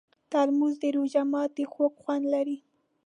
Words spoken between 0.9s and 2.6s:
روژه ماتي خوږ خوند لري.